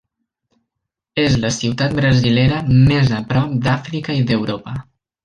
[1.23, 4.75] És la ciutat brasilera més a prop d'Àfrica i d'Europa.